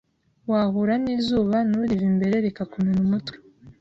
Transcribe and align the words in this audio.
wahura 0.51 0.93
n'izuba 1.03 1.57
nturive 1.67 2.05
imbere 2.11 2.35
rikakumena 2.45 2.99
umutwe 3.05 3.37